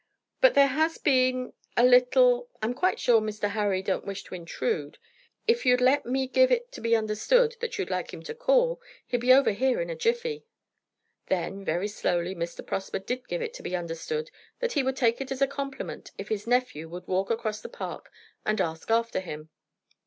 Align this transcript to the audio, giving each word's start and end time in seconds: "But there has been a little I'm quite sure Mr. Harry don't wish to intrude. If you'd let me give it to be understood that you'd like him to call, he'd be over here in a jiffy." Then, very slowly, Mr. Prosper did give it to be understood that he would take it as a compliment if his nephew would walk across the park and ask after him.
"But 0.39 0.55
there 0.55 0.69
has 0.69 0.97
been 0.97 1.53
a 1.77 1.83
little 1.85 2.49
I'm 2.59 2.73
quite 2.73 2.99
sure 2.99 3.21
Mr. 3.21 3.51
Harry 3.51 3.83
don't 3.83 4.03
wish 4.03 4.23
to 4.23 4.33
intrude. 4.33 4.97
If 5.45 5.63
you'd 5.63 5.79
let 5.79 6.07
me 6.07 6.25
give 6.27 6.51
it 6.51 6.71
to 6.71 6.81
be 6.81 6.95
understood 6.95 7.55
that 7.59 7.77
you'd 7.77 7.91
like 7.91 8.11
him 8.11 8.23
to 8.23 8.33
call, 8.33 8.81
he'd 9.05 9.21
be 9.21 9.31
over 9.31 9.51
here 9.51 9.79
in 9.79 9.91
a 9.91 9.95
jiffy." 9.95 10.43
Then, 11.27 11.63
very 11.63 11.87
slowly, 11.87 12.33
Mr. 12.33 12.65
Prosper 12.65 12.97
did 12.97 13.27
give 13.27 13.43
it 13.43 13.53
to 13.53 13.61
be 13.61 13.75
understood 13.75 14.31
that 14.59 14.71
he 14.73 14.81
would 14.81 14.97
take 14.97 15.21
it 15.21 15.31
as 15.31 15.39
a 15.43 15.45
compliment 15.45 16.09
if 16.17 16.29
his 16.29 16.47
nephew 16.47 16.89
would 16.89 17.07
walk 17.07 17.29
across 17.29 17.61
the 17.61 17.69
park 17.69 18.11
and 18.43 18.59
ask 18.59 18.89
after 18.89 19.19
him. 19.19 19.49